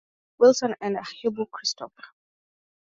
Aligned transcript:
Wilson 0.39 0.73
and 0.81 0.97
Abihu 0.97 1.45
Christopher. 1.51 2.03